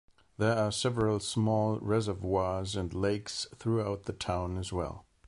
[0.39, 5.05] There are several small reservoirs and lakes throughout the town as well.